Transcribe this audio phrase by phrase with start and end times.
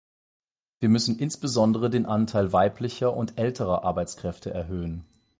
[0.79, 5.05] Wir müssen insbesondere den Anteil weiblicher und älterer Arbeitskräfte erhöhen.